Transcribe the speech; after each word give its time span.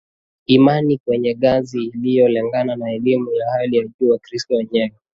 imani 0.45 0.97
kwenye 1.05 1.35
ngazi 1.35 1.83
inayolingana 1.83 2.75
na 2.75 2.91
elimu 2.93 3.31
ya 3.33 3.49
hali 3.51 3.77
ya 3.77 3.87
juu 3.99 4.09
Wakristo 4.09 4.55
wenye 4.55 4.93